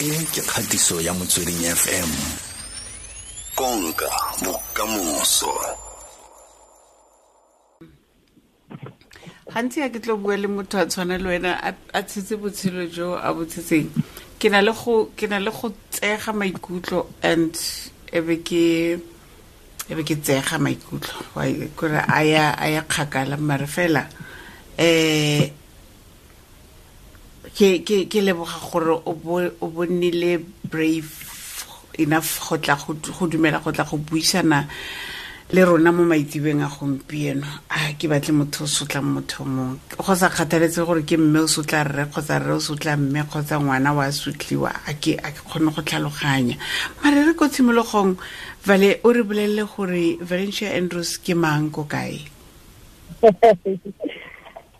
[0.00, 2.10] e ke kgatiso ya motsweding fm
[3.54, 4.08] konka
[4.40, 5.52] bokamoso.
[9.52, 11.52] Gantsi ya ke tlo bua le motho a tshwana le wena
[11.92, 13.92] a tshetse botshelo jo a botshetseng
[14.40, 17.52] ke na le go tsega maikutlo and
[18.08, 18.96] ebe ke
[19.90, 21.12] ebe ke tsega maikutlo.
[21.76, 24.08] Kore a ya kgakala mare fela
[24.80, 25.59] um
[27.54, 31.10] ke leboga gore o bonnile brave
[31.98, 32.94] enough go tla go
[33.26, 34.66] dumela go tla go buisana
[35.52, 37.46] le rona mo maitsebeng a gompieno.
[37.70, 41.46] A ke batle motho o sotlang motho mongwe go sa kgathaletse gore ke mme o
[41.46, 45.82] sotla rre kgotsa rre o sotla mme kgotsa ngwana wa sotliwa a ke kgone go
[45.82, 46.56] tlhaloganya.
[47.02, 48.14] Mare re ko tshimologong
[48.64, 52.20] vale o re bolelele gore valencia andrews ke mang ko kae?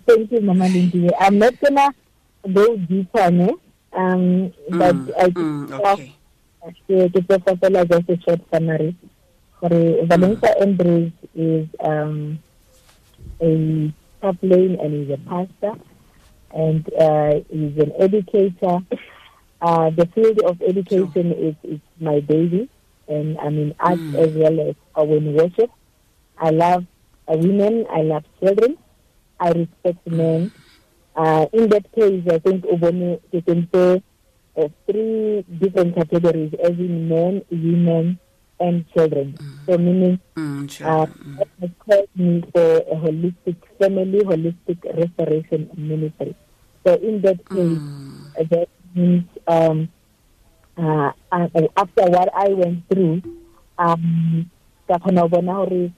[0.06, 1.92] Thank you mama lindiwe i'm not gonna
[2.48, 3.60] go deeper no
[3.92, 6.12] um but mm, i mm, okay.
[6.86, 8.94] ke tlo fela just a short summary
[9.60, 12.38] Sorry, Valencia Andrews is um,
[13.42, 15.78] a chaplain and he's a pastor
[16.54, 18.78] and uh, he's an educator.
[19.60, 21.48] Uh, the field of education sure.
[21.48, 22.70] is, is my baby,
[23.08, 24.14] and I'm in art mm.
[24.16, 25.70] as well as uh, in worship.
[26.38, 26.86] I love
[27.28, 28.78] uh, women, I love children,
[29.38, 30.50] I respect men.
[31.16, 34.02] Uh, in that case, I think Ubone, you can say
[34.56, 38.18] uh, three different categories, as in men, women,
[38.60, 39.34] and children.
[39.38, 39.66] Mm.
[39.66, 41.72] So meaning mm, uh, mm.
[41.80, 46.36] called me for a holistic family, holistic restoration ministry.
[46.86, 48.30] So in that case, mm.
[48.38, 49.88] uh, that means um,
[50.76, 53.22] uh, after what I went through,
[53.78, 54.50] um,
[54.86, 55.92] ka kgona bona gore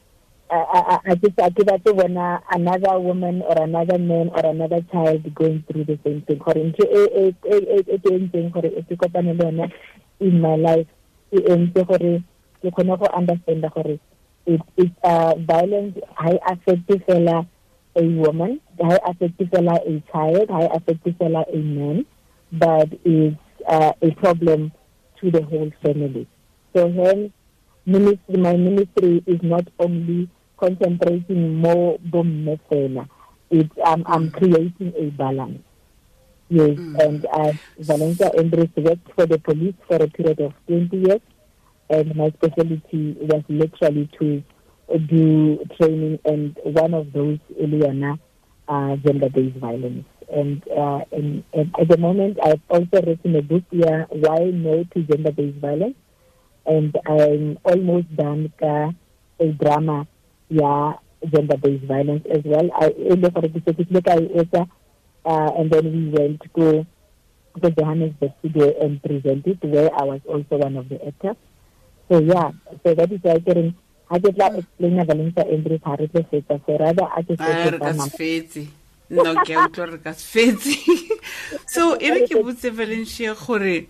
[0.53, 5.64] I just I give to bona another woman or another man or another child going
[5.67, 6.39] through the same thing.
[6.39, 9.73] Gore ntho e e e e entseng gore e kopane le
[10.20, 10.86] in my life
[11.33, 12.23] e entse gore
[12.62, 13.64] ke kgone go understand
[14.47, 17.46] it it uh, violence high affect fela
[17.96, 22.05] a woman high affect fela a child high affect fela a man
[22.52, 23.35] but is
[23.68, 24.73] uh, a problem
[25.20, 26.27] to the whole family
[26.74, 27.30] so hence
[27.86, 30.29] ministry my ministry is not only
[30.62, 33.05] concentrating more bomme fela
[33.50, 35.62] it um, I'm creating a balance
[36.48, 36.98] yes mm.
[37.05, 41.24] and uh, Valencia Andrews worked for the police for a period of 20 years
[41.90, 44.42] and my specialty was literally to
[44.98, 48.18] do training and one of those Eliana
[48.68, 50.05] uh, gender-based violence.
[50.33, 54.84] And, uh, and, and, at the moment, I've also written a book here, Why No
[54.94, 55.96] to Gender-Based Violence.
[56.64, 58.92] And I'm almost done uh,
[59.40, 60.06] a drama,
[60.52, 60.95] yeah,
[61.33, 62.68] gender-based violence as well.
[62.74, 64.68] I for the
[65.24, 66.86] uh, and then we went to
[67.61, 71.36] the Johannesburg studio and presented where I was also one of the actors.
[72.08, 72.51] So yeah,
[72.83, 73.74] so that is why ke
[74.11, 77.79] ha ke tla explain Valencia Andrews ha re tlo fetsa so rather a ke re
[77.79, 78.67] ka fetse
[79.08, 80.74] no ke utlwa re ka fetse
[81.74, 83.86] so e re ke botse Valencia gore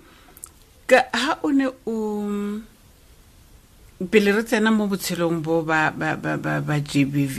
[0.87, 1.97] ka ha o ne o
[4.11, 7.39] pele re tsena mo botshelong bo ba ba ba ba, ba GBV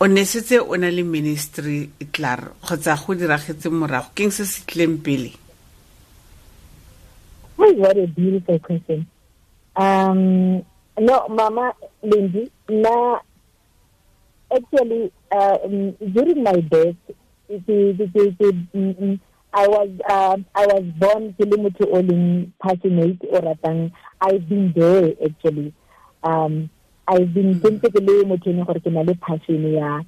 [0.00, 4.10] o ne setse o na le ministry tlar kgotsa go diragetse morago.
[4.14, 5.32] Keng se se tleng pele?
[7.56, 9.06] What a beautiful question.
[9.76, 10.62] Um,
[10.98, 11.72] no, Mama
[12.02, 13.18] Lindy, na
[14.54, 16.96] actually um, during my birth,
[17.48, 18.34] it, it, it,
[18.72, 19.20] it,
[19.54, 25.72] I was uh, I was born Kilimutu Oling passionate or ratang I've been there actually.
[26.24, 26.70] Um,
[27.06, 30.02] I've been motho ne gore ke na le passion ya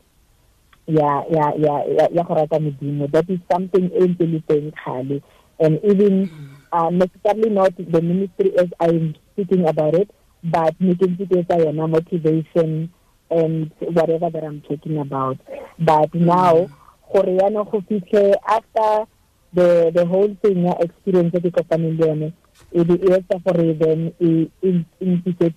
[0.87, 5.23] ya ya ya ya go rata modimo that is something e ntse le teng kgale
[5.61, 6.29] and even
[6.73, 10.11] uh, necessarily not the ministry as I'm speaking about it,
[10.45, 12.93] but making it a motivation
[13.31, 15.39] and whatever that I'm talking about.
[15.79, 16.69] But now,
[17.15, 18.35] Koreano mm.
[18.47, 19.11] after
[19.57, 22.33] the the whole thing experience that the family
[22.73, 24.51] it is for them in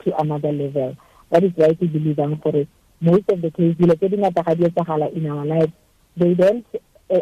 [0.04, 0.96] to another level.
[1.30, 2.68] That is why we believe for it.
[3.02, 5.72] Most of the cases, like in our life,
[6.18, 6.66] they don't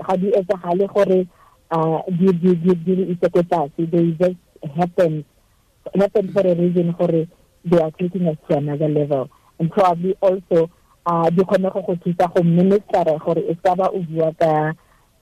[0.08, 1.28] have di etsagale gore
[1.72, 3.18] uh di di di di
[3.92, 4.40] they just
[4.76, 5.24] happen
[5.96, 7.08] happen for a reason for
[7.66, 10.70] they are taking us to another level and probably also
[11.06, 14.32] uh di kgone go go thusa go ministera gore e ka ba o bua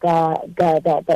[0.01, 0.35] ka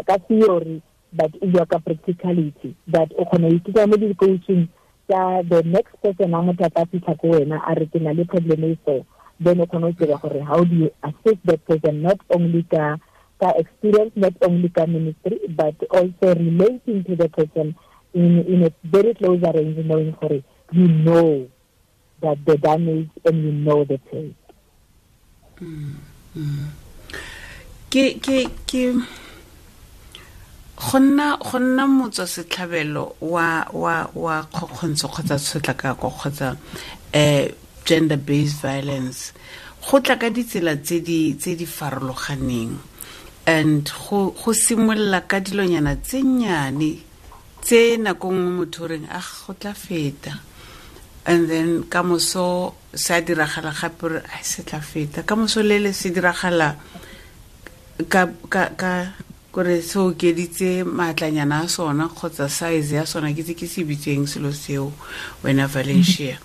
[0.08, 0.82] ka theory
[1.14, 4.68] but o bua ka practicality that o kgona ithuta mo di-coaching
[5.10, 8.12] tsa the next person a motho a ka fitlha ko wena a re ke na
[8.14, 9.06] le problem e so
[9.42, 12.98] then o kgone go tseba gore how do you assist that person not only ka
[13.42, 17.74] ka experience not only ka ministry but also relating to the person
[18.14, 21.48] in in a very close arrangement knowing it you know
[22.22, 24.36] that the damage and you know the pain
[25.62, 25.96] mm,
[26.38, 26.89] mm.
[27.90, 28.84] Ke ke ke
[30.80, 36.58] go nna motswa setlhabelo wa wa wa kgokgontsho kgotsa tshotlakako kgotsa
[37.14, 37.50] um
[37.86, 39.34] gender based violence.
[39.82, 42.78] Go tla ka ditsela tse di tse di farologaneng.
[43.48, 46.92] And go go simolola ka dilonyana tse nnyane
[47.62, 50.38] tse nako nngwe motho reng a go tla feta.
[51.26, 55.24] And then ka moso se a diragala gape re a se tla feta.
[55.26, 56.76] Ka moso le le se diragala
[58.08, 59.12] ka ka ka
[59.52, 64.28] kore se okeditse maatlanyana a sona kgotsa size ya sona ke tse ke se bitseng
[64.28, 64.94] selo seo
[65.44, 66.38] wena valencia.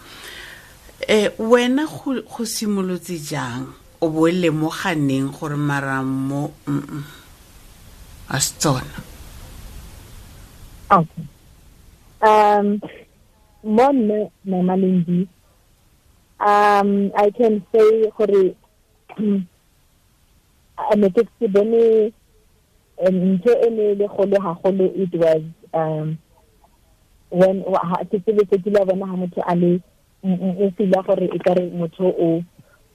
[1.08, 3.70] Um wena go simolotse jang?
[4.00, 7.04] O bo lemoganeng gore maramo mm
[8.28, 8.96] a se tsona?
[10.90, 11.24] Okay.
[12.22, 12.80] Um
[13.62, 15.28] mo nne mama lendi
[16.40, 18.56] um i can say gore
[20.96, 22.12] ne ke se bone
[23.06, 25.42] um, ntho e ne le golo gagolo it was
[25.72, 26.18] um
[27.30, 27.62] when
[28.10, 29.80] ke tsebetse ke la bona ga motho a le
[30.24, 32.42] o fila gore e kare motho o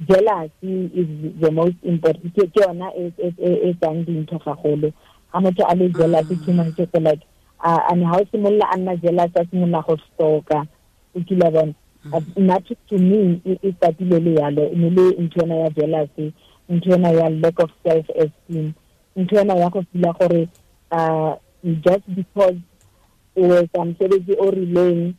[0.08, 1.08] jealousy is
[1.42, 4.94] the most important ke yona e tsang dintho gagolo
[5.34, 6.46] ga motho a le jealousy mm.
[6.46, 7.24] too much so like
[7.64, 10.68] and ga o simolola a nna jealous a simolola go stoka
[11.16, 11.74] o kila bona.
[12.06, 12.38] Mm.
[12.38, 16.34] Not to me e le yalo ne le ya jealousy
[16.69, 18.74] ntho ya lack of self esteem
[19.16, 20.48] ntho ya go fila gore
[20.92, 21.33] uh
[21.63, 22.57] just because
[23.36, 25.13] o etsa mosebetsi o rileng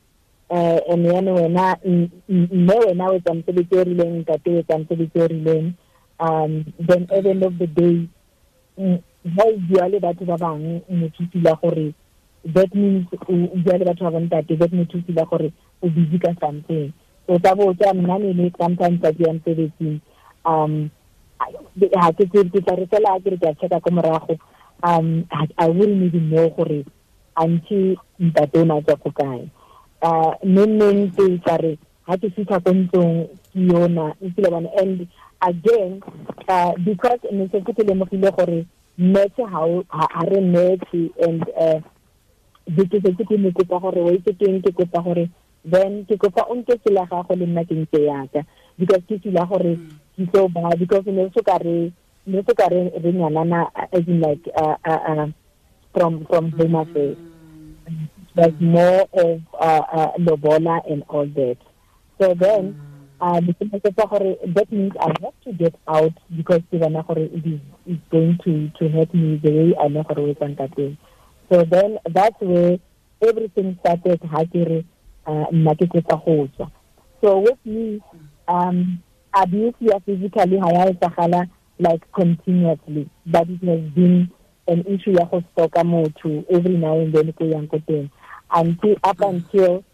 [0.51, 1.77] uh and yane wena
[2.39, 5.73] mme wena o etsa mosebetsi o rileng ntate o etsa mosebetsi o rileng
[6.19, 8.09] um then at the end of the day
[9.37, 11.93] ha o bua le batho ba bangwe motho fila gore
[12.55, 15.53] that means o bua le batho ba bontate that motho fila gore
[15.83, 16.93] o busy ka something.
[17.27, 20.01] So tsa botsa nna ne sometimes a ke ya mosebetsing
[20.45, 20.91] um
[21.41, 22.61] ha ke ke ke
[23.81, 24.39] ke morago.
[24.83, 25.27] Um
[25.59, 26.85] i wouldn't even know gore
[27.37, 29.51] anti ntate na tswa kae.
[30.03, 31.77] Uh neng ke tla
[32.07, 34.69] ha ke fitlha ko ntlong ke yona e tsile bana.
[34.77, 35.07] And
[35.43, 36.03] again
[36.49, 38.67] uh because ne se ke lemogile gore
[39.91, 40.41] ha re
[41.25, 41.81] and uh
[42.69, 45.29] di ke se ke ne kopa gore wa itse teng ke kopa gore
[45.65, 48.41] then ke kopa o nke tsela gago le nna ke ntse yaka
[48.79, 49.77] because ke tsela gore
[50.10, 51.93] ke so ba because ne so ka re
[52.27, 55.27] ne so ka re re nyanana as in like uh, uh, uh,
[55.95, 57.17] from from home affairs.
[58.35, 61.57] There's more of uh, uh, lobola and all that.
[62.21, 62.77] So then
[63.21, 68.89] uh, that means I have to get out because it is, is going to, to
[68.89, 70.97] hurt me the way I know how to
[71.51, 72.79] So then that's where
[73.27, 74.21] everything started
[75.27, 75.45] uh,
[77.23, 78.01] So with me,
[78.49, 79.03] um,
[79.33, 81.49] abuse ya physically etsagala
[81.79, 84.31] like continuously, but it has been
[84.69, 88.11] an issue ya go stalka motho every now and then ko yang ko teng
[88.53, 89.85] until up until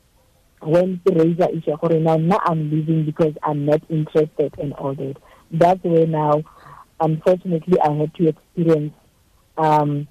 [0.62, 4.94] when the razor issue gore now now I'm leaving because I'm not interested in all
[4.94, 5.17] that.
[5.50, 6.43] That's where now
[7.00, 8.94] unfortunately I had to experience
[9.56, 10.09] um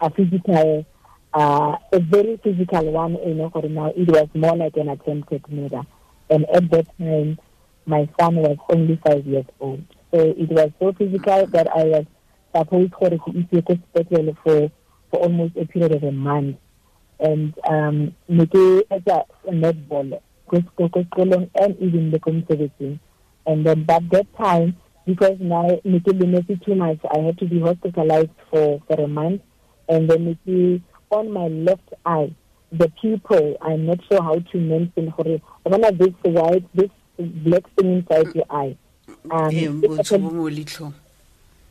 [0.00, 0.86] a physical
[1.34, 5.44] uh a very physical one you know for now it was more like an attempted
[5.50, 5.82] murder.
[6.30, 7.38] And at that time
[7.88, 9.82] my son was only five years old.
[10.12, 12.04] So it was so physical that I was
[12.54, 14.70] supposed to hospital for
[15.10, 16.56] for almost a period of a month.
[17.18, 23.00] And um ne ke etsa netball ko sekolong and even the community
[23.46, 24.76] and then by that time
[25.06, 29.08] because now ne ke limetse too much I had to be hospitalized for for a
[29.08, 29.40] month.
[29.88, 32.34] And then ne on my left eye
[32.70, 37.98] the people I'm not sure how to mention gore bona this white this black thing
[37.98, 38.76] inside your eye.
[39.30, 39.50] Um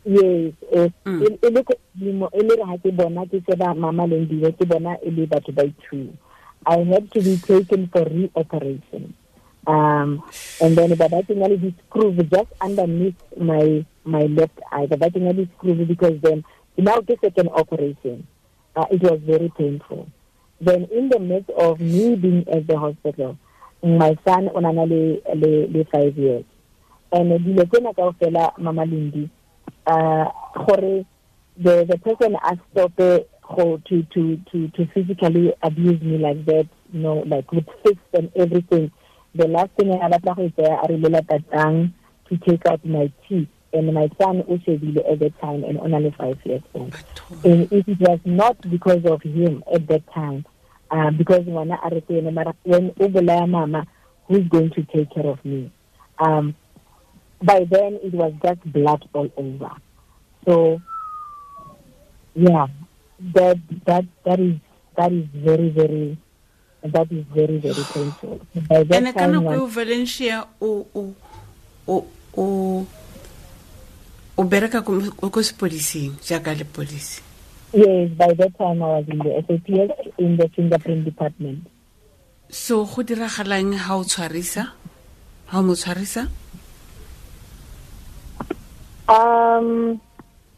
[0.05, 4.07] yes e le ko dimo e le re ha ke bona ke se ba mama
[4.07, 6.13] le ke bona e le batho ba two
[6.65, 9.13] i had to be taken for reoperation.
[9.67, 10.23] Um
[10.61, 14.85] and then ba ba tsenya le screw just underneath my my left eye.
[14.85, 16.43] Ba ba tsenya le screw because then
[16.77, 18.27] now ke second operation.
[18.75, 20.07] Uh, it was very painful.
[20.61, 23.37] Then in the midst of me being at the hospital
[23.83, 26.45] my son o nana le le le 5 years.
[27.11, 29.29] And dilo tsena kaofela mama Lindy
[29.85, 31.05] uh gore
[31.57, 36.67] the the person asked stop go to to to to physically abuse me like that
[36.91, 38.91] you know like with fists and everything.
[39.35, 41.93] The last thing I batla go tsaya a re lela tatang
[42.29, 43.47] to take out my teeth.
[43.73, 46.95] And my son ushebile at that time and only five years old.
[47.43, 50.45] And if it was not because of him at that time
[50.91, 53.85] uh, because ngwana a re mara when o bolaya mama
[54.27, 55.71] who's going to take care of me?
[56.19, 56.55] Um,
[57.41, 59.71] by then it was just blood all over.
[60.45, 60.81] So
[62.35, 62.67] yeah
[63.33, 64.55] that that that is
[64.95, 66.17] that is very very
[66.83, 68.41] that is very very painful.
[68.69, 71.15] By that and time kana Valencia o o
[71.87, 72.05] o
[72.37, 72.87] o
[74.37, 75.01] o bereka ko
[76.21, 77.26] jaaka le polisi
[77.73, 81.67] yes by that time i was in the SAPS in the fingerprint department.
[82.49, 84.71] So go diragalang ha o tshwarisa?
[85.47, 86.29] Ha mo tshwarisa?
[89.09, 89.99] Um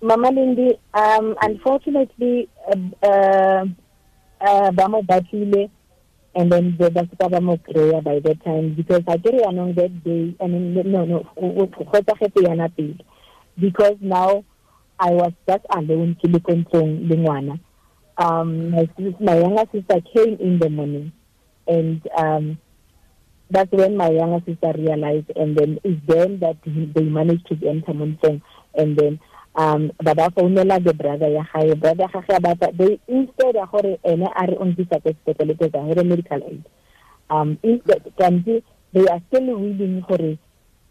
[0.02, 3.66] mama Lindy um unfortunately uh, uh,
[4.42, 5.70] uh, ba mo batlile
[6.36, 9.76] and then the ba seka ba mo kry by that time because I get anong
[9.76, 12.96] that day I mean no no go tsagetse yana pele
[13.58, 14.46] because now
[15.00, 17.60] I was just alone ke le kontsong le ngwana.
[18.18, 18.88] Um my,
[19.20, 21.12] my younger sister came in the morning
[21.68, 22.60] and um
[23.50, 27.94] that's when my younger sister realized and then it's then that they managed to enter
[27.94, 28.42] Monsong
[28.76, 29.20] and then
[29.56, 33.98] um ba ba founela the brother ya gae brother ga ga they instead ya gore
[34.04, 36.64] ene a re ontisa ke sepetlele ke ga medical aid.
[37.30, 40.38] Um instead can they are still willing gore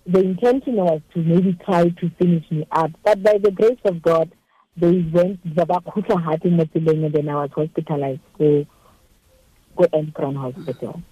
[0.09, 2.91] the intention was to maybe try to finish me up.
[3.05, 4.33] But by the grace of God,
[4.75, 8.67] they went Zabakhuta Hati Motsileng and then I was hospitalized to
[9.77, 11.03] go Crown Hospital.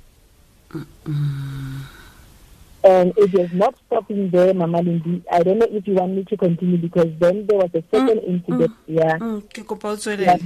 [2.85, 5.23] And it was not stopping there, Mama Lindy.
[5.31, 8.21] I don't know if you want me to continue because then there was a second
[8.21, 8.71] mm, incident.
[8.71, 9.19] Mm, yeah.
[9.19, 10.39] Mm, yeah.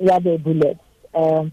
[0.00, 0.80] Yeah, the bullets.
[1.14, 1.52] Um,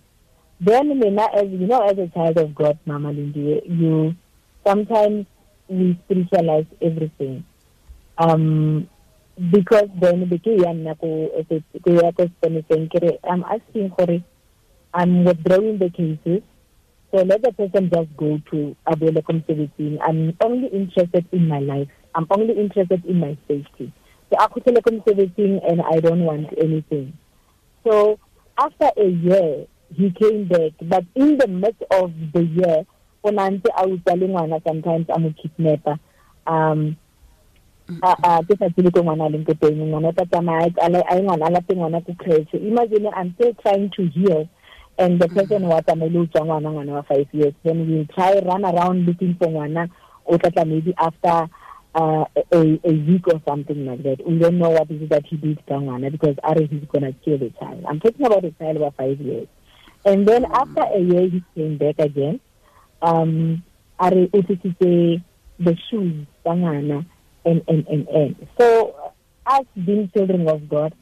[0.59, 4.15] then, as you know, as a child of God, Mama Lindy, you
[4.65, 5.27] sometimes
[5.71, 7.45] we spiritualize everything.
[8.17, 8.89] Um,
[9.49, 10.39] because then the
[13.23, 14.23] I'm asking for it.
[14.93, 16.43] I'm withdrawing the cases.
[17.11, 19.99] So let the person just go to Abuela Comserviting.
[20.01, 21.87] I'm only interested in my life.
[22.13, 23.91] I'm only interested in my safety.
[24.29, 27.17] So Akutele Comserviting and I don't want anything.
[27.85, 28.19] So
[28.57, 30.71] after a year, he came back.
[30.81, 32.85] But in the midst of the year,
[33.23, 35.99] o nantse a utswa le ngwana sometimes I'm a mo kidnapper
[36.47, 36.95] um
[38.01, 41.51] a ke sa tsile ko ngwana leng ko teng ngwana ta tsamaya a ngwana a
[41.51, 44.47] late ngwana ko creche imagine i'm still trying to heal
[44.97, 48.39] and the person wa tsamaile o tswa ngwana ngwana wa five years then we try
[48.39, 49.89] run around looking for ngwana
[50.25, 51.49] o maybe after
[51.95, 54.25] uh, a, a week or something like that.
[54.25, 57.13] We don't know what is it that he did to Ngwana because Ari he's gonna
[57.13, 57.83] kill the child.
[57.87, 59.47] I'm talking about a child of five years.
[60.05, 62.39] And then after a year he came back again
[63.01, 63.63] um
[63.99, 64.29] a re
[65.59, 68.47] the shoes and, and, and, and.
[68.59, 69.13] So,
[69.45, 70.93] us being children of God,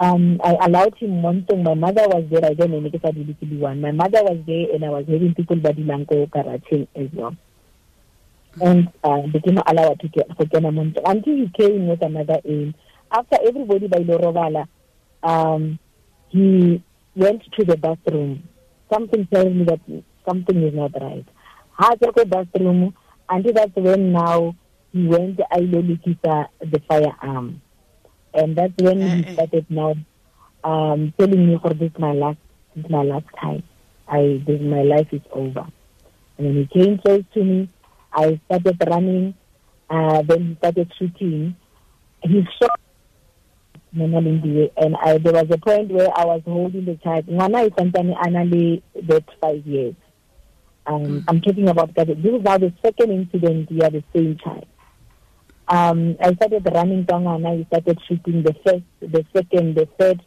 [0.00, 1.62] um, I allowed him one thing.
[1.62, 2.44] My mother was there.
[2.44, 3.80] I don't know if I did be one.
[3.80, 7.36] My mother was there, and I was having people body lanko karate as well.
[8.60, 10.44] And uh, became allowed to get for
[11.06, 12.74] until he came with another aim.
[13.10, 14.66] After everybody by Lorovala,
[15.22, 15.78] um,
[16.28, 16.82] he
[17.14, 18.48] went to the bathroom.
[18.92, 19.80] Something tells me that
[20.28, 21.24] something is not right.
[21.78, 22.94] Ha go bathroom
[23.28, 24.54] until that's when now
[24.92, 27.60] he went I lokisa the firearm.
[28.34, 29.32] And that's when he eh, eh.
[29.34, 29.94] started now
[30.64, 32.38] um telling me for this my last
[32.76, 33.62] this my last time.
[34.08, 35.66] I this my life is over.
[36.38, 37.68] And when he came close to me,
[38.12, 39.34] I started running,
[39.90, 41.56] uh, then he started shooting.
[42.22, 42.78] He shot
[43.94, 47.26] and I there was a point where I was holding the child.
[47.26, 49.94] Ngwana is something annually that five years.
[50.86, 51.24] Um, mm.
[51.28, 52.08] I'm talking about that.
[52.08, 54.64] This is now the second incident we had the same time.
[55.68, 60.22] Um, I started running down and I started shooting the first, the second, the third.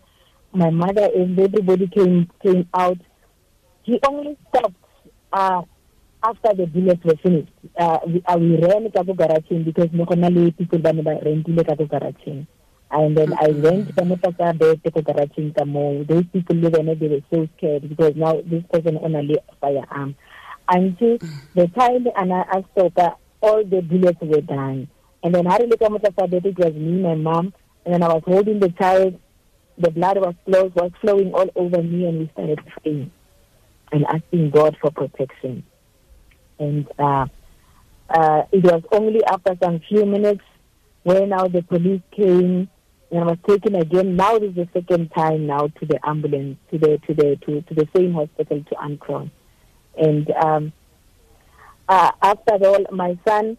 [0.53, 2.97] My mother and everybody came came out.
[3.83, 4.75] He only stopped
[5.33, 5.61] uh,
[6.23, 7.51] after the bullets were finished.
[7.77, 12.45] Uh, we, uh, we ran to garage because normally people ba rentile ka garage
[12.91, 15.35] and then I went ka mo tsa bed ko garage
[16.07, 20.15] those people they were so scared because now this person only firearm
[20.67, 21.17] until
[21.53, 24.87] the time and I asked that all the bullets were done.
[25.23, 27.53] And then Harry looked at it was me, my mom,
[27.85, 29.19] and then I was holding the child.
[29.77, 33.11] The blood was flow, was flowing all over me, and we started praying
[33.91, 35.63] and asking God for protection.
[36.59, 37.25] And uh,
[38.09, 40.43] uh, it was only after some few minutes
[41.03, 42.69] when now the police came
[43.11, 44.15] and I was taken again.
[44.15, 47.61] Now this is the second time now to the ambulance, to the to the to,
[47.61, 49.29] to the same hospital to Ankron.
[49.97, 50.73] And um,
[51.87, 53.57] uh, after all, my son,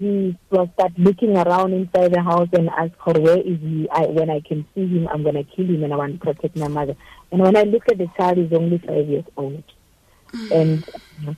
[0.00, 3.86] he will start looking around inside the house and ask her where is he?
[3.92, 6.18] I, when i can see him i'm going to kill him and i want to
[6.18, 6.96] protect my mother.
[7.30, 9.62] And when i look at the child he's only five years old.
[10.32, 10.50] Mm.
[10.52, 10.90] and
[11.28, 11.34] uh,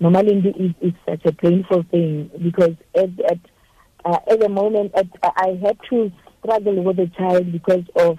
[0.00, 3.38] normally it is such a painful thing because at at,
[4.04, 8.18] uh, at the moment at, i had to struggle with the child because of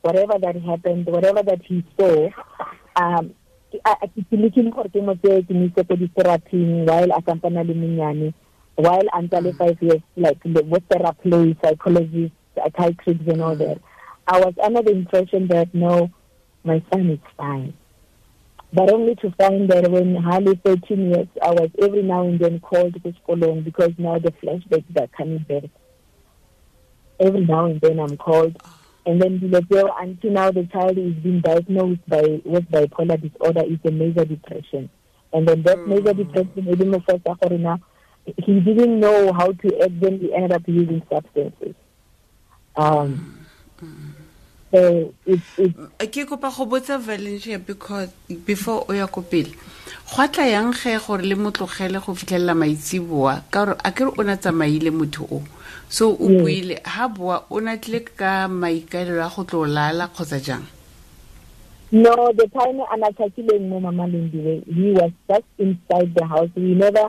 [0.00, 2.30] whatever that happened whatever that he saw
[2.96, 3.34] um
[3.80, 7.74] ke looking gore ke mo tseye ke mo ise ko di-therapyng while a sampana le
[7.74, 8.34] monyane
[8.76, 9.56] while until mm.
[9.58, 13.80] five years, like with therapy, psychologists, psychiatrists, and all that,
[14.26, 16.10] I was under the impression that no,
[16.64, 17.74] my son is fine.
[18.72, 22.58] But only to find that when hardly 13 years, I was every now and then
[22.58, 25.70] called to school because now the flashbacks are coming back.
[27.20, 28.60] Every now and then I'm called.
[29.06, 33.90] And then until now the child is being diagnosed by with bipolar disorder is a
[33.90, 34.88] major depression.
[35.32, 35.88] And then that mm.
[35.88, 37.80] major depression, even first now
[38.24, 41.74] he didn't know how to act then he ended up using substances
[42.76, 43.46] um
[44.72, 48.10] so it's it's ke kopa go botsa Valencia because
[48.44, 49.52] before o ya ko pele
[50.04, 54.22] go tla yang ge gore le motlogele go fitlhelela maitsiboa ka gore a kere o
[54.22, 55.42] na tsamaile motho o.
[55.88, 56.38] So o mm.
[56.42, 60.66] buile ha boa o na tlile ka maikaelelo a go tlo lala kgotsa jang?
[61.90, 66.50] No the time a na tšhakileng mo mama lindiwe he was just inside the house.
[66.54, 67.08] We never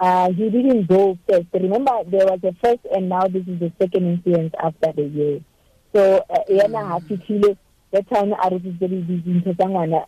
[0.00, 1.46] uh, he didn't go first.
[1.52, 5.40] Remember, there was a first, and now this is the second incident after the year.
[5.92, 7.06] So, uh, yena ha mm.
[7.06, 7.56] fitlhile
[7.92, 10.06] that time a re tsitse dintho tsa ngwana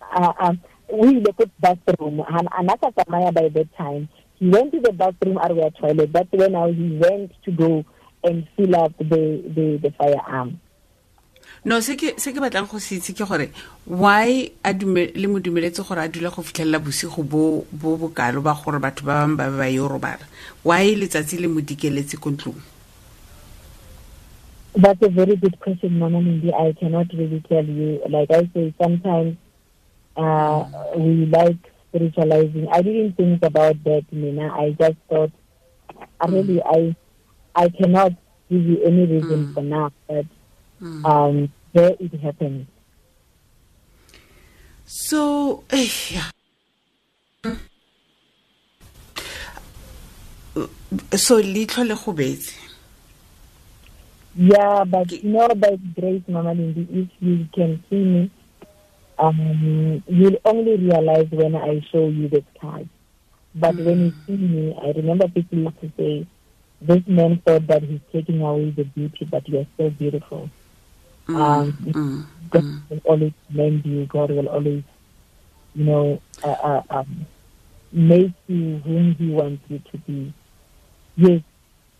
[0.92, 2.20] o ile ko bathroom.
[2.20, 4.08] A na tsamaya by that time
[4.38, 6.12] he went to the bathroom a re toilet.
[6.12, 7.84] That's when now he went to go
[8.24, 10.60] and fill up the the, the firearm.
[11.64, 13.48] No se ke se ke batlang go se itse ke gore
[13.86, 18.42] why a dume le mo dumeletse gore a dula go fitlhelela bosigo bo bo bokalo
[18.42, 20.26] ba gore batho ba bangwe ba ba yo robala?
[20.62, 22.60] Why letsatsi le mo dikeletse ko ntlong?
[24.74, 26.52] That's a very good question, Mama Mindy.
[26.52, 28.00] I cannot really tell you.
[28.08, 29.36] Like I say, sometimes
[30.16, 30.64] uh,
[30.96, 32.68] we like spiritualizing.
[32.70, 34.52] I didn't think about that, Nina.
[34.52, 35.32] I just thought,
[35.90, 36.32] mm.
[36.32, 36.96] really, I
[37.54, 38.12] I cannot
[38.50, 39.54] give you any reason mm.
[39.54, 39.92] for now.
[40.06, 40.26] But
[40.80, 41.04] mm.
[41.04, 42.66] um, where it happened.
[44.84, 46.30] So, eh, yeah.
[51.16, 52.54] so leitlho le go betse
[54.36, 58.30] yeah but you know by grace mama lindy if you can see me
[59.22, 62.86] um, you'll only realize when i show you the scars
[63.54, 63.84] but mm.
[63.84, 66.26] when you see me i remember people used to say
[66.80, 70.50] this man thought that he's taking away the beauty but you're so beautiful
[71.28, 72.82] Mm, um, mm, God mm.
[72.90, 74.06] will always lend you.
[74.06, 74.82] God will always,
[75.74, 77.26] you know, uh, uh, um,
[77.92, 80.34] make you whom He wants you to be.
[81.16, 81.40] Yes,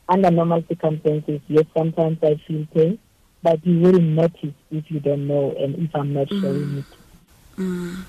[0.09, 2.99] under normal circumstances, yes, sometimes I feel pain,
[3.43, 7.02] but you wouldn't notice if you don't know and if I'm not showing it.
[7.59, 8.05] Mm.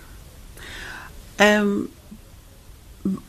[1.40, 1.90] Um,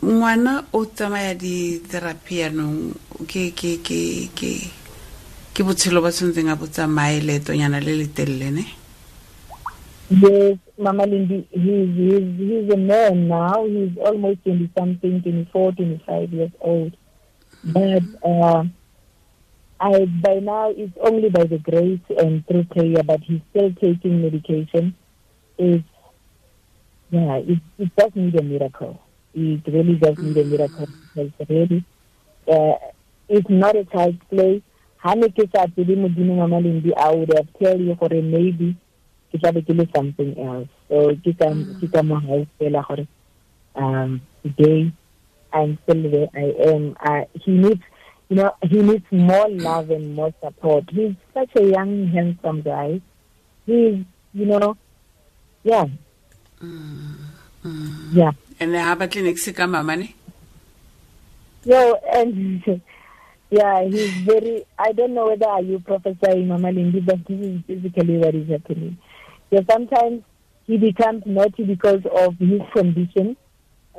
[0.05, 2.95] ngwana o tsamaya di-therapy yaanong
[3.27, 4.71] ke ke ke ke
[5.51, 8.65] ke botshelo ba tshwanetseng a botsamaye leetonyana le le telele ne
[10.11, 13.65] Yes, Mama Lindy, he's, he's, he's a man now.
[13.67, 16.95] He's almost 20 something, 24, 25 years old.
[17.65, 18.65] But uh,
[19.81, 24.23] I by now it's only by the grace and through prayer, but he's still taking
[24.23, 24.95] medication.
[25.57, 25.85] It's,
[27.15, 29.01] yeah, it, it does need a miracle.
[29.35, 30.89] It really does need a miracle.
[31.17, 31.85] It's really,
[32.49, 32.75] uh,
[33.29, 34.63] it's not a child's play
[35.05, 38.69] ha ne ke sa tsebe modimo wa malembi i would have tell you gore maybe
[39.33, 41.75] ke tlabe ke le something else so ke ka mm.
[41.81, 43.05] ke ka mo ha fela gore
[43.83, 44.79] um today
[45.61, 47.85] i'm still where i am uh, he needs
[48.31, 52.89] you know he needs more love and more support he's such a young handsome guy
[53.67, 54.01] he's
[54.33, 54.73] you know
[55.73, 55.93] yeah mm.
[55.93, 56.04] Mm.
[58.13, 60.15] Yeah and ha ba clinic se ka mama ne
[61.65, 62.83] yo and
[63.55, 64.65] Yeah, he's very.
[64.77, 68.49] I don't know whether are you prophesying, Mama Lindy, but this is basically what is
[68.49, 68.99] happening.
[69.51, 70.25] So sometimes
[70.67, 73.37] he becomes naughty because of his condition,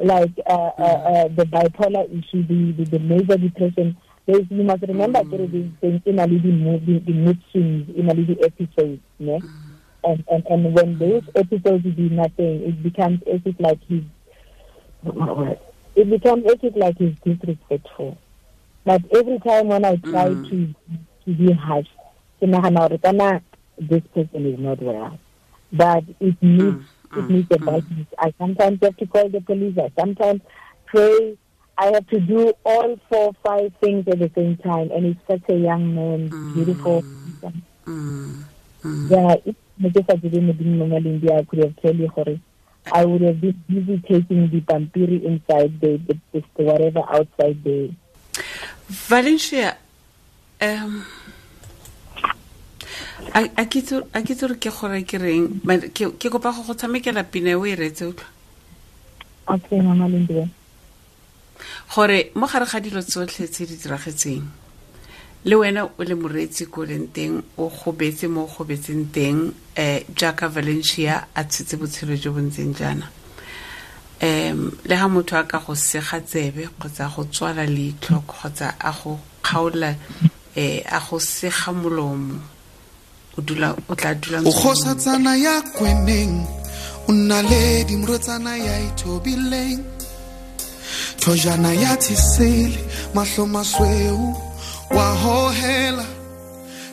[0.03, 3.95] like uh, uh, uh, the bipolar issue, the, the, the major depression.
[4.25, 5.29] There's, you must remember mm.
[5.29, 8.99] there is things in a little movie the, the mood swings in a little episode
[9.19, 9.37] yeah?
[9.37, 9.64] Mm.
[10.05, 14.03] And, and and when those episodes do nothing, it becomes as if like he's
[15.95, 18.17] it becomes as if like he's disrespectful.
[18.83, 20.49] But every time when I try mm.
[20.49, 20.75] to
[21.25, 21.87] to be harsh,
[22.39, 25.17] this person is not well.
[25.73, 26.85] But it needs mm.
[27.11, 27.29] it mm.
[27.29, 28.07] needs a balance.
[28.19, 29.77] I sometimes have to call the police.
[29.77, 30.41] I sometimes
[30.85, 31.37] pray.
[31.77, 35.41] I have to do all four, five things at the same time, and it's such
[35.49, 37.03] a young man, beautiful.
[37.85, 38.43] mm.
[39.79, 40.15] Beautiful.
[40.15, 40.25] Mm.
[40.25, 40.63] Mm.
[40.63, 42.39] Yeah, if I didn't I could have told you,
[42.91, 47.63] I would have been busy taking the pampiri inside the, the, the, the whatever outside
[47.63, 47.91] the.
[48.87, 49.77] Valencia,
[50.61, 51.05] um,
[53.33, 54.01] a ke itse
[54.39, 55.59] gore ke gore ke reng
[55.93, 58.27] ke kopa go go tshamekela pina o e retse utlwa
[59.47, 60.49] okay mama lindile
[61.95, 64.64] gore mo gare ga dilo tsotlhe tse di diragetseng
[65.45, 69.99] le wena o le moreetsi ko leng teng o gobetse mo o gobetseng teng um
[70.17, 73.05] jaaka valencia a tshetse botshelo jo bo ntseng jaana.
[74.25, 78.91] Um le ga motho a ka go sega tsebe kgotsa go tswala leitlho kgotsa a
[78.91, 82.41] go kgaola um a go sega molomo
[83.37, 86.41] o tla dula o kgosatsana ya kweneng
[87.07, 89.83] o nna le dimrotsana ya ithobileng.
[91.21, 92.81] Thojana ya tshisele
[93.13, 94.44] mahlo masweu
[94.89, 96.05] wa hohela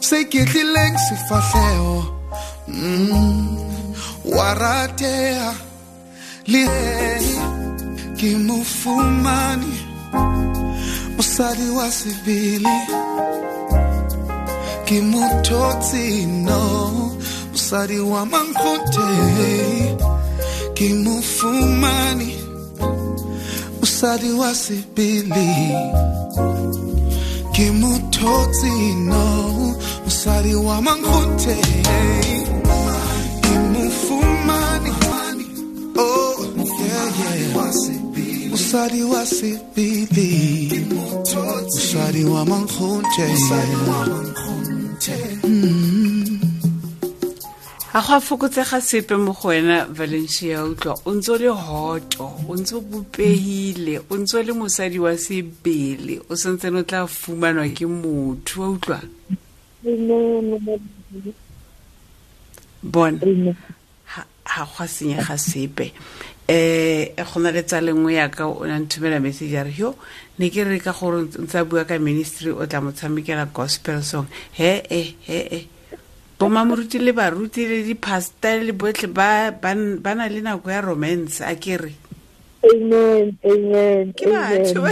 [0.01, 2.05] se ketlileng sefahlego
[2.69, 3.57] mm,
[4.37, 5.55] wa rateha
[6.47, 6.67] le
[8.19, 9.73] ke mofumane
[11.17, 12.77] mosadi wa sebele
[14.87, 16.63] ke mothotsi no
[17.53, 19.11] mosadi wa mankgote
[20.75, 22.31] ke mofumane
[23.81, 25.49] mosadi wa sebele
[27.55, 28.75] ke mothotsi
[29.09, 29.25] no
[30.67, 31.57] wa mankgonthe
[33.45, 34.93] ke mofumane
[35.97, 36.37] oh
[36.89, 38.03] yeah yeah.
[38.53, 40.29] Mosadi wa sebele
[40.93, 43.27] mosadi wa mankgonthe
[47.93, 52.25] ga go a fokotsega sepe mo go wena valencia utlwa o ntse o le hoto
[52.49, 57.05] o ntse o bopegile o ntse o le mosadi wa sebele o santsene o tla
[57.07, 59.01] fumanwa ke motho wa utlwa?
[62.83, 63.21] Bona.
[64.09, 65.93] Ga go a senyega sepe.
[66.49, 69.97] Um go na le tsa lengwe yaka o na nthomela message a re yo
[70.39, 74.01] ne ke re ka gore ntse a bua ka ministry o tla mo tshamekela gospel
[74.01, 74.33] song.
[74.57, 75.69] He e he e
[76.43, 79.55] bomamoruti le baruti le dipasta le botlhe ba
[80.15, 81.93] na le nako ya romance a ke re?
[82.63, 84.83] Ke batho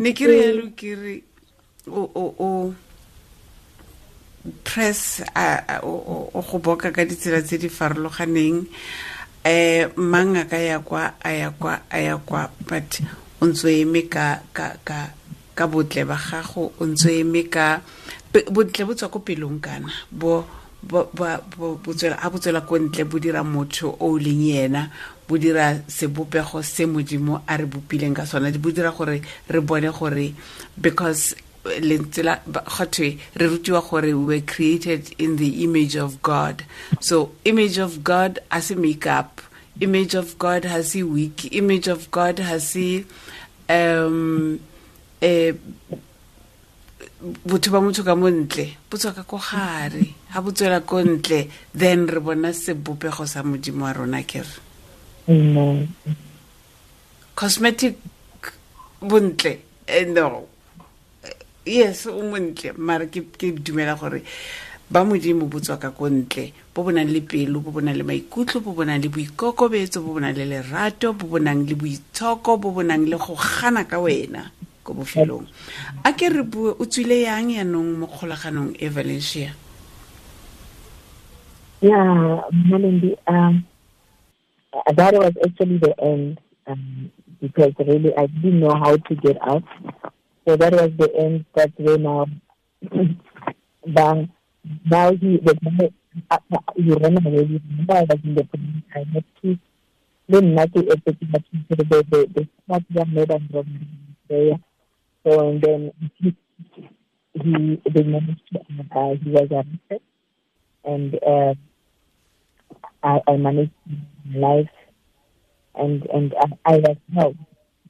[0.00, 1.14] ne ke re yalo ke re
[1.92, 2.72] o
[4.64, 5.20] press
[5.84, 8.64] o go boka ka ditsela tse di farologaneng.
[9.40, 13.00] Um mang a ka ya kwa a ya kwa a ya kwa but
[13.40, 14.40] o ntse eme ka
[15.68, 17.80] botle ba gago o ntse eme ka
[18.32, 20.46] bontle bo tswa ko pelong kana bo
[20.82, 21.40] a
[21.82, 24.90] botswela ko ntle bo dira motho o leng yena
[25.28, 29.90] bo dira sebopego se modimo a re bopileng ka sona bo dira gore re bone
[29.92, 30.34] gore
[30.80, 36.64] because lentsela gotwe re rutiwa gore we were created in the image of god.
[37.00, 39.40] So image of god as a se make up
[39.80, 43.04] image of god ha se weak image of god ha se
[43.68, 44.58] um
[45.20, 45.52] eh
[47.20, 50.14] botho ba motho ka montle bo tswa ka ko gare.
[50.32, 54.56] Ga bo tswela ko ntle then re bona sebopego sa modimo wa rona ke re.
[57.36, 57.96] Cosmetic
[59.00, 59.60] bontle
[60.08, 60.48] no.
[61.66, 63.20] Yes o montle mara ke
[63.60, 64.24] dumela gore
[64.90, 67.94] ba modimo bo tswa ka ko ntle bo bo nang le pelo bo bo nang
[67.94, 71.68] le maikutlo bo bo nang le boikokobetso bo bo nang le lerato bo bo nang
[71.68, 74.50] le boitshoko bo bo nang le go gana ka wena
[74.90, 75.46] ko bofelong.
[76.02, 79.54] A ke re bue o tswile yang mo kgolaganong e valencia?
[81.80, 83.62] Yeah Malendi, um
[84.98, 89.64] that was actually the end um, because really I didn't know how to get out.
[90.46, 92.26] So that was the end that's when now
[93.86, 94.28] bang
[94.90, 95.54] now he the
[96.30, 96.38] uh,
[96.76, 99.58] he ran away remember I was in the police I had to
[100.28, 100.96] then not to the
[101.78, 103.14] the the smart young
[104.28, 104.58] there
[105.24, 106.36] so and then he,
[107.34, 108.60] he they managed to,
[108.94, 110.02] uh, he was arrested,
[110.84, 111.54] and uh,
[113.02, 113.72] I, I managed
[114.34, 114.70] life,
[115.74, 117.38] and and I, I was helped.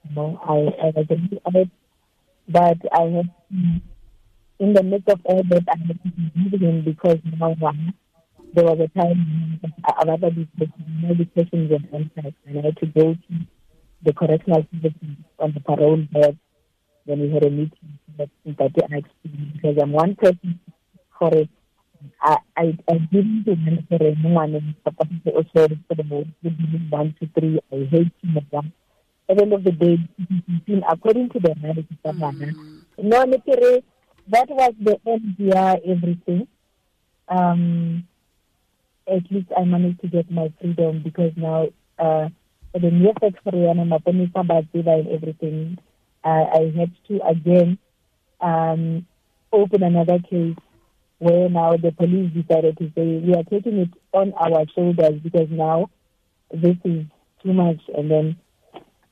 [0.08, 1.06] You know, I I was
[1.46, 1.68] out,
[2.48, 3.30] but I had
[4.58, 7.94] in the midst of all that I had to be him because now one
[8.54, 10.48] there was a time I rather be
[11.02, 13.34] medications and and I had to go to
[14.02, 16.36] the correctional facility on the parole board
[17.10, 20.60] when we had a meeting that I experienced because I'm one person
[21.18, 21.50] for it
[22.22, 26.28] I, I, I didn't want for anyone and supposed to also for the most
[26.90, 28.72] one to three, I hate him at them.
[29.28, 29.98] At the end of the day,
[30.88, 32.82] according to the marriage, mm.
[32.98, 36.48] no, that was the end, yeah, everything.
[37.28, 38.08] Um,
[39.06, 41.68] at least I managed to get my freedom because now,
[41.98, 42.28] uh,
[42.72, 45.78] the near sex for Rihanna, Baziva, and everything,
[46.28, 47.78] I had to again
[48.40, 49.06] um,
[49.52, 50.56] open another case
[51.18, 55.48] where now the police decided to say we are taking it on our shoulders because
[55.50, 55.90] now
[56.50, 57.04] this is
[57.42, 57.80] too much.
[57.96, 58.36] And then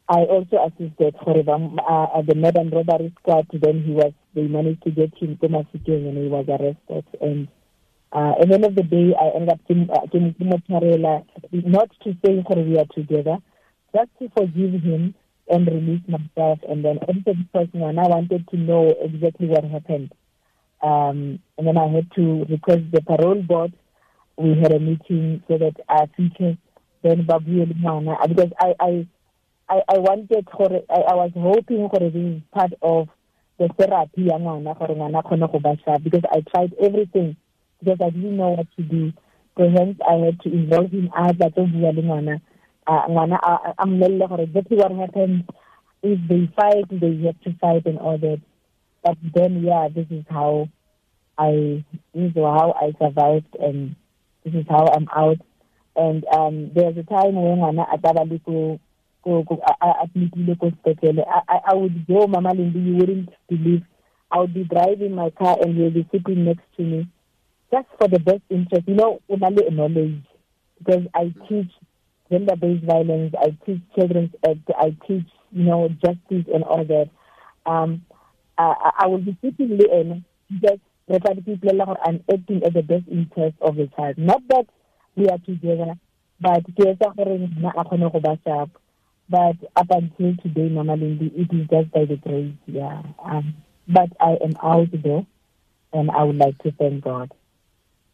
[0.09, 3.47] I also assisted for uh, the Murder and Robbery Squad.
[3.53, 7.05] Then he was they managed to get him to Masikeng and he was arrested.
[7.21, 7.49] And
[8.13, 12.43] uh, at the end of the day, I ended up getting uh, not to say
[12.49, 13.37] that we are together,
[13.95, 15.15] just to forgive him
[15.51, 16.59] and release myself.
[16.69, 20.13] And then also because I wanted to know exactly what happened.
[20.83, 23.73] Um, and then I had to request the parole board.
[24.37, 26.57] We had a meeting so that our future
[27.03, 29.07] then Babu because I, I
[29.71, 30.47] I, I wanted
[30.91, 33.09] I, I was hoping for this is part of
[33.59, 35.23] the therapy ya ngwana gore ngwana
[35.63, 37.37] ba because I tried everything
[37.81, 39.13] because I didn't know what to do.
[39.57, 42.41] So hence I had to involve him as a bua le ngwana
[43.11, 43.37] ngwana
[43.79, 45.45] a mmolelle gore exactly what happens
[46.03, 48.41] if they fight they have to fight and all that
[49.05, 50.69] but then yeah this is how
[51.39, 53.95] I this is how I survived and
[54.45, 55.39] this is how I'm out.
[55.97, 58.79] And um there's a time when ngwana a taba le ko
[59.81, 61.25] admitile ko sepetlele.
[61.49, 63.83] I would go mama Lindy you wouldn't believe.
[64.31, 67.09] I would be driving my car and he'll be sitting next to me.
[67.73, 70.23] Just for the best interest you know unale knowledge.
[70.79, 71.71] Because I teach
[72.31, 73.35] gender based violence.
[73.39, 77.09] I teach children's act I teach you know justice and all that.
[77.67, 78.05] Um
[78.57, 83.89] I, I will be sitting there just i'm acting at the best interest of the
[83.97, 84.19] child.
[84.19, 84.67] Not that
[85.17, 85.95] we are together
[86.41, 86.65] but
[89.31, 93.03] but up until today lindy it is just by the grace yeah.
[93.23, 93.55] Um,
[93.87, 95.27] but i am out there
[95.93, 97.33] and i would like to thank god.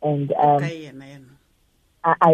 [0.02, 1.18] And um, I, I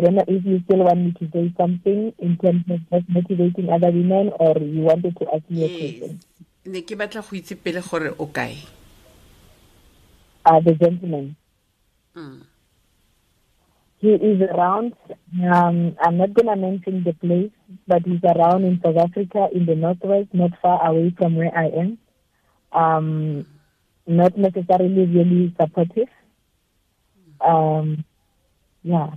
[0.00, 3.70] don't know if you still want me to say something in terms of just motivating
[3.70, 6.20] other women or you wanted to ask me a question
[6.66, 8.54] ne ke batla go itse pele gore o kae
[10.44, 11.36] uh, the gentleman.
[12.16, 12.42] Mm.
[13.98, 14.94] He is around,
[15.44, 17.50] um, I'm not going to mention the place,
[17.86, 21.66] but he's around in South Africa in the northwest, not far away from where I
[21.66, 21.98] am.
[22.72, 23.46] Um,
[24.06, 26.08] not necessarily really supportive.
[27.42, 28.04] Um,
[28.82, 29.10] yeah,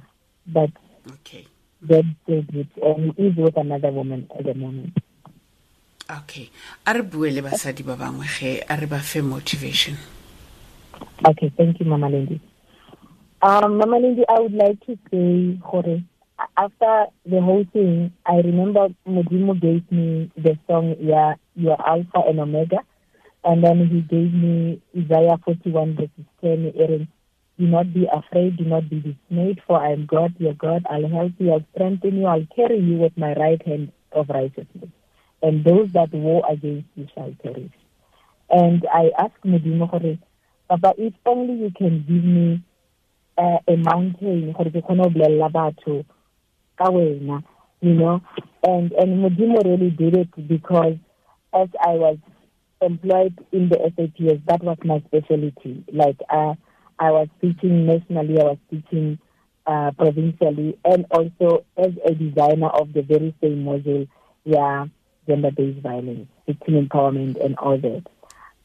[0.47, 0.69] but
[1.11, 1.47] okay.
[1.81, 2.67] that's it.
[2.81, 4.97] And he is with another woman at the moment.
[6.09, 6.49] Okay.
[6.85, 9.97] A re bue le basadi ba bangwe ge a re ba fe motivation.
[11.25, 12.41] Okay, thank you, Mama Lindy.
[13.41, 16.03] Um, Mama Lindy, I would like to say, Jorge,
[16.57, 22.39] after the whole thing, I remember Modimo gave me the song, yeah, Your Alpha and
[22.39, 22.79] Omega.
[23.43, 27.07] And then he gave me Isaiah 41 verses 10, Aaron,
[27.63, 30.85] do not be afraid, do not be dismayed, for I am God, your God.
[30.89, 34.89] I'll help you, I'll strengthen you, I'll carry you with my right hand of righteousness.
[35.41, 37.71] And those that war against you shall perish.
[38.49, 40.19] And I asked Modimo, Jorge,
[40.69, 42.63] Papa, if only you can give me
[43.37, 46.05] uh, a mountain gore ke kgone go bolelela batho
[46.77, 47.43] ka wena
[47.81, 48.21] you know
[48.63, 50.97] and and modimo really did it because
[51.53, 52.17] as i was
[52.81, 56.53] employed in the saps that was my specialty like uh,
[56.99, 59.17] i was teaching nationally i was teaching
[59.65, 64.07] uh, provincially and also as a designer of the very same module
[64.43, 64.85] yeah
[65.27, 68.03] gender based violence victim empowerment and all that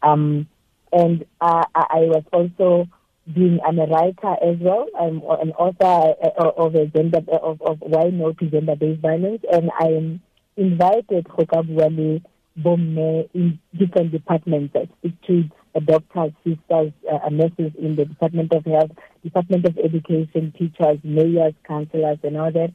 [0.03, 0.49] um
[0.93, 2.89] and uh, I was also
[3.33, 4.87] being I'm a writer as well.
[4.99, 9.43] I'm an author uh, of a gender of, of why no to gender based violence,
[9.53, 10.21] and I am
[10.57, 12.23] invited Hokabuale
[12.57, 14.75] Bomme in different departments.
[14.75, 15.45] I speak to
[15.81, 18.91] doctors, sisters, uh, nurses in the Department of Health,
[19.23, 22.73] Department of Education, teachers, mayors, councillors, and all that.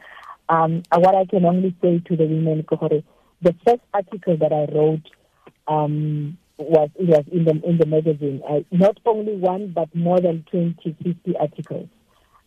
[0.49, 2.65] Um, what I can only say to the women,
[3.41, 5.09] the first article that I wrote
[5.67, 8.41] um, was it was in the in the magazine.
[8.47, 11.89] Uh, not only one, but more than 20, 50 articles.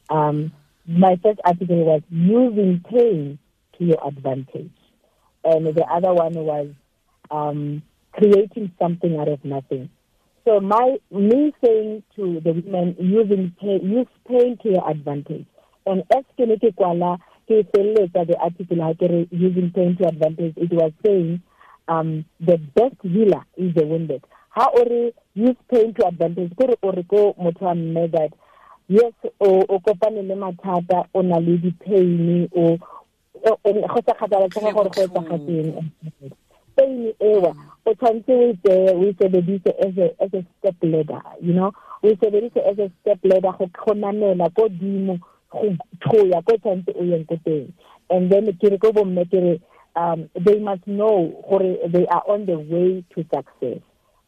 [0.09, 0.53] Um,
[0.87, 3.39] my first article was using pain
[3.79, 4.71] to your advantage,
[5.45, 6.69] and the other one was
[7.31, 9.91] um, creating something out of nothing.
[10.47, 15.45] So my me saying to the women using pain, use pain to your advantage,
[15.87, 20.93] and as ke ne ke kwala ke the article using pain to advantage, it was
[21.05, 21.43] saying
[21.89, 24.23] um, the best healer is the wounded.
[24.51, 26.53] How ore use pain to advantage.
[26.57, 28.31] Kore ore ko motho a mme that
[28.87, 32.79] yes o o kopane le mathata o na le di-pain o
[33.43, 35.91] go sa kgathaletsega gore go etsagatseng
[36.77, 41.23] pain ewa o tshwanetse o tseye o e sebedise as a as a step ladder
[41.41, 41.73] you know?
[42.03, 45.19] O e sebedise as a step ladder go namela ko dimo
[45.51, 47.73] go ya ko tshwanetse o yeng ko teng.
[48.11, 49.61] And then ke re ko bomme ke re
[49.97, 53.81] um they must know gore they are on the way to success.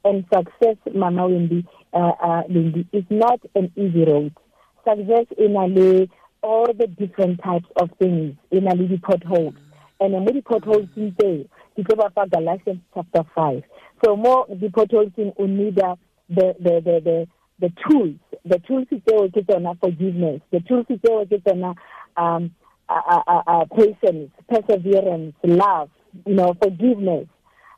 [0.04, 4.32] And success mama Wendy uh, uh, Lindy is not an easy road.
[4.84, 6.08] Success in a
[6.42, 9.54] all the different types of things in a little potholes
[10.00, 11.44] and mo di potholes there
[11.78, 13.62] ke tlo ba fa Galatians chapter 5
[14.04, 15.96] so more the potholes in o need the
[16.28, 17.26] the the the
[17.60, 18.16] the tools.
[18.44, 20.40] The tools tseo ke tsona forgiveness.
[20.50, 21.74] The tools tseo ke tsona
[22.16, 22.50] um
[22.88, 25.90] uh, uh, uh, patience perseverance love
[26.26, 27.26] you know forgiveness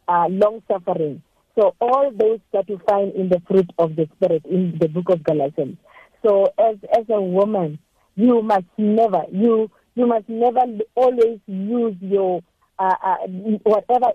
[0.09, 1.23] uh, long suffering.
[1.59, 5.09] So all those that you find in the fruit of the spirit in the book
[5.09, 5.79] of galatians.
[6.25, 7.79] So as as a woman
[8.17, 10.61] you must never you you must never
[10.95, 12.43] always use your
[12.81, 13.17] uh, uh,
[13.65, 14.11] whatever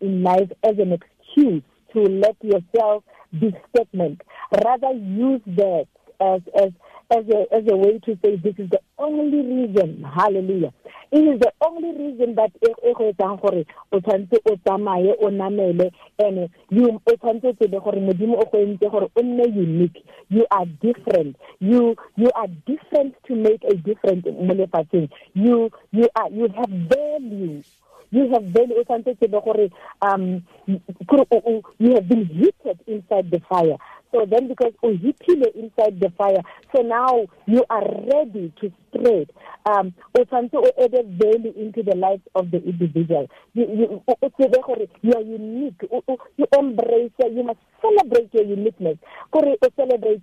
[0.00, 3.04] in life as an excuse to let yourself
[3.38, 4.20] be stagnant.
[4.64, 5.86] Rather use that
[6.20, 6.70] as as
[7.10, 10.72] as a as a way to say this is the only reason hallelujah.
[11.12, 15.26] It is the only reason that e go etsang gore o tshwantse o tsamaye o
[15.30, 20.04] namele and you o tshwantse tsebe gore modimo o go entse gore o nne unique.
[20.28, 21.36] You are different.
[21.58, 25.10] You you are different to make a difference mo lefatsheng.
[25.34, 27.62] You you are you have value.
[28.12, 28.78] You have value.
[28.78, 29.68] O tshwantse tsebe gore
[30.02, 33.76] um you have been heated inside the fire
[34.12, 36.42] So then because uhipile inside the fire,
[36.74, 39.30] so now you are ready to spread.
[39.66, 43.28] Um tshwanetse o add value into the life of the individual.
[43.54, 44.02] You you
[45.02, 45.82] you are unique.
[46.36, 48.98] You embrace you must celebrate your uniqueness.
[49.32, 50.20] Gore o celebrate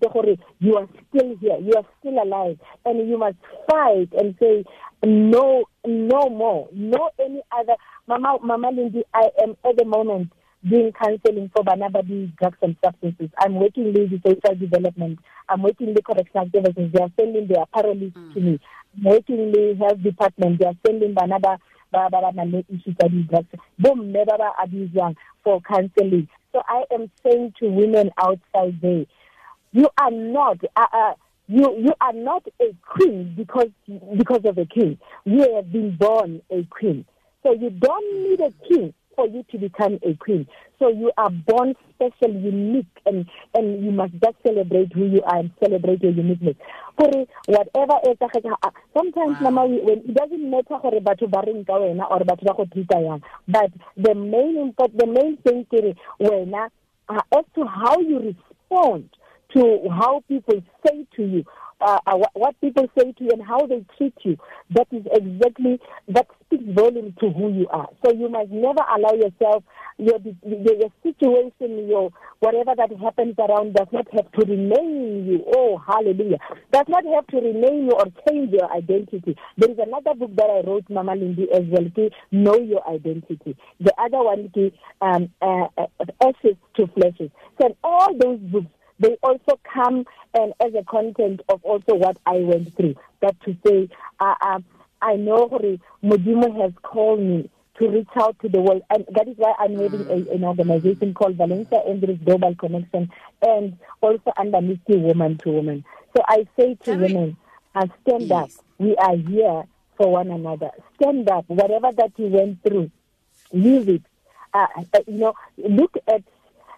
[0.59, 3.37] you are still here, you are still alive and you must
[3.69, 4.63] fight and say
[5.05, 7.75] no no more, no any other
[8.07, 10.31] Mama Mama Lindy I am at the moment
[10.69, 13.29] doing counseling for Banabadi drugs and substances.
[13.39, 15.19] I'm working with the social development.
[15.49, 16.91] I'm working with the correctional services.
[16.93, 18.33] They are sending their parolees mm.
[18.33, 18.59] to me.
[18.97, 20.59] I'm working with health department.
[20.59, 21.59] They are sending Banaba
[21.91, 23.47] ba ba ba le issues tsa di drugs
[23.79, 29.05] bomme ba ba abusang for counseling so i am saying to women outside there
[29.71, 31.13] you are not uh, uh,
[31.47, 33.71] you you are not a queen because
[34.17, 37.05] because of a king you have been born a queen
[37.43, 40.47] so you don't need a king for you to become a queen.
[40.79, 43.25] So you are born special, unique, and
[43.55, 46.55] and you must just celebrate who you are and celebrate your uniqueness.
[46.97, 48.17] Gore whatever is
[48.93, 49.49] sometimes wow.
[49.49, 52.65] mama when it doesn't matter gore batho ba reng ka wena or batho ba go
[52.65, 56.69] treata yang, but the main the main thing ke wena
[57.09, 59.09] uh, as to how you respond
[59.53, 61.43] to how people say to you
[61.81, 64.37] uh, uh, what people say to you and how they treat you.
[64.71, 67.87] That is exactly that speaks volume to who you are.
[68.05, 69.63] So you must never allow yourself
[69.97, 75.43] your your, your situation, your whatever that happens around does not have to remain you.
[75.55, 76.37] Oh, hallelujah!
[76.71, 79.35] Does not have to remain you or change your identity.
[79.57, 81.87] There is another book that I wrote, Mama Lindy, as well.
[81.95, 83.55] To know your identity.
[83.79, 84.51] The other one,
[85.01, 85.87] um, uh, uh,
[86.21, 87.31] ashes to flashes.
[87.61, 88.67] So all those books
[88.99, 92.95] they also come and as a content of also what I went through.
[93.21, 94.59] That to say, uh, uh,
[95.01, 95.47] I know
[96.03, 99.75] Modimo has called me to reach out to the world, and that is why I'm
[99.77, 105.51] having a, an organization called Valencia Andrews Global Connection, and also under Misty Woman to
[105.51, 105.85] Woman.
[106.15, 107.37] So I say to Tell women,
[107.75, 108.31] uh, stand yes.
[108.31, 108.49] up.
[108.79, 109.63] We are here
[109.95, 110.71] for one another.
[110.95, 111.45] Stand up.
[111.47, 112.89] Whatever that you went through,
[113.51, 114.01] use it.
[114.53, 116.23] Uh, uh you know, look at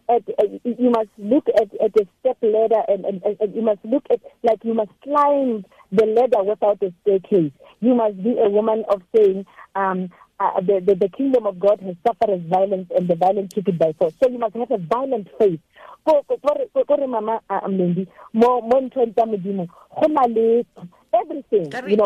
[0.09, 3.79] at, uh, you must look at, at a step ladder and, and, and you must
[3.83, 7.51] look at like you must climb the ladder without a staircase.
[7.81, 9.45] You must be a woman of saying,
[9.75, 13.51] um, uh, the, the, the kingdom of God has suffered as violence and the violent
[13.51, 14.13] took it by force.
[14.23, 15.59] So you must have a violent faith.
[16.05, 19.67] kore mama mlendi mo mo tsa modimo
[19.99, 20.65] go na le
[21.13, 22.05] everything you know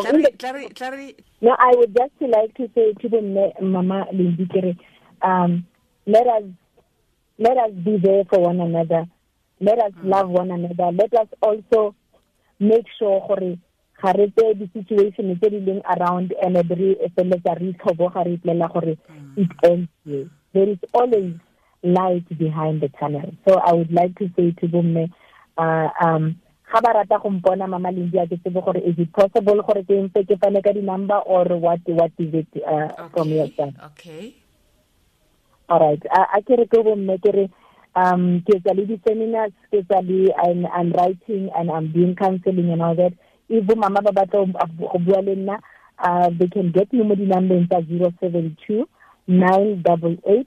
[1.40, 3.20] no i would just like to say to the
[3.60, 4.76] mama Lindy
[5.22, 5.66] um
[6.06, 6.44] let us
[7.38, 9.06] let us be there for one another
[9.60, 10.10] let us mm.
[10.10, 11.94] love one another let us also
[12.60, 13.58] make sure gore
[14.02, 18.68] ga re tse di-situation tse di leng around and re feletsa re itlhoboga re iplela
[18.72, 19.38] gore mm.
[19.38, 21.34] it ends here there is always
[21.82, 25.10] light behind the tunnel so i would like to say to bomme
[25.58, 26.34] uh, um
[26.72, 29.82] ga ba rata go mpona mama Lindy a ke tsebe gore is it possible gore
[29.84, 33.08] ke mpe ke fane ka di-number or what what is it uh, okay.
[33.12, 34.34] from your side okay
[35.68, 36.02] all right.
[36.36, 37.50] A ke re ke bomme ke
[37.96, 42.70] um ke etsa le di-seminars ke etsa le I'm, I'm writing and I'm doing counseling
[42.72, 43.12] and all that.
[43.48, 45.56] If mama ba batla go
[45.98, 48.86] uh, they can get me mo dinambeng tsa 072
[49.28, 50.46] 988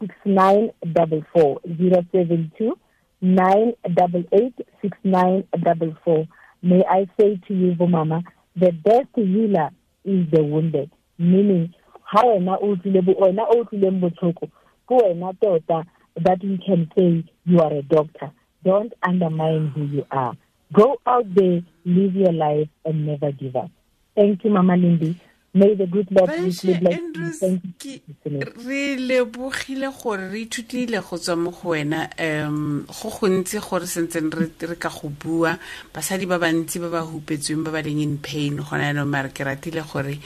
[0.00, 2.74] 6944 072
[3.22, 6.28] 988 6944
[6.62, 8.22] may I say to you Mama
[8.56, 9.70] the best healer
[10.04, 10.90] is the wounded.
[11.18, 11.74] Meaning
[12.12, 14.46] ha wena o tlile bo wena o tlileng botlhoko
[14.88, 15.84] ke wena tota
[16.24, 18.30] that you can say you are a doctor.
[18.64, 20.36] Don't undermine who you are.
[20.72, 23.70] Go out there live your life and never give up.
[24.14, 25.16] Thank you mama lindy
[25.54, 26.30] may the good lord
[28.66, 34.32] re lebogile gore re ithutile go tswa mo go wena um go gontsi gore sentseng
[34.32, 35.58] re ka go bua.
[35.92, 39.44] Basadi ba bantsi ba ba hupetsweng ba ba leng in pain gona yanong maare ke
[39.44, 40.16] ratile gore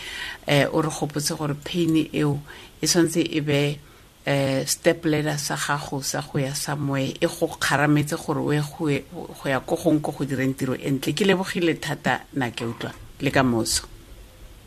[0.46, 2.38] um o re gopotse gore pain eo
[2.80, 3.78] e tshwanetse e be
[4.26, 7.18] um step ladder sa gago sa go ya somewhere.
[7.18, 10.86] E go kgarametse gore o ye go ya ko gong ko go direng tiro e
[10.86, 11.18] ntle.
[11.18, 12.94] Ke lebogile thata na ke utlwa.
[13.18, 13.95] Le ka moso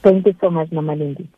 [0.03, 1.29] Thank you so much, Mama Lindy.